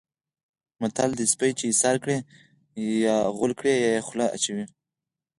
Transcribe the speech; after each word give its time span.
متل 0.81 1.09
دی: 1.17 1.25
سپی 1.33 1.49
چې 1.57 1.63
ایسار 1.69 1.95
کړې 2.03 2.17
یا 3.05 3.17
غول 3.37 3.51
کړي 3.59 3.73
یا 3.83 4.03
خوله 4.07 4.25
اچوي. 4.35 4.65